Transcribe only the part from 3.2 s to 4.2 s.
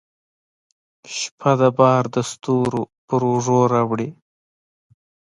اوږو راوړي